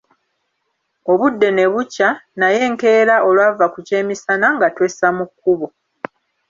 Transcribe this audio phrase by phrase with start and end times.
[1.11, 2.09] Obudde ne bukya,
[2.39, 5.67] naye enkeera olwava ku kyemisana, nga twessa mu kkubo.